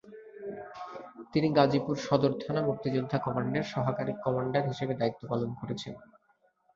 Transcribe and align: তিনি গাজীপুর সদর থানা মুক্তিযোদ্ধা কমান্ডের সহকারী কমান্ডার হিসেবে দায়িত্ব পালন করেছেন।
তিনি 1.33 1.47
গাজীপুর 1.57 1.95
সদর 1.97 2.31
থানা 2.41 2.61
মুক্তিযোদ্ধা 2.61 3.17
কমান্ডের 3.17 3.65
সহকারী 3.73 4.13
কমান্ডার 4.23 4.63
হিসেবে 4.69 4.93
দায়িত্ব 4.95 5.21
পালন 5.31 5.49
করেছেন। 5.59 5.93